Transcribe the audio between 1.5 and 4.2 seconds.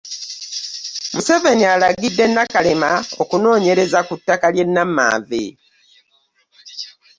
alagidde Nakalema okunoonyereza ku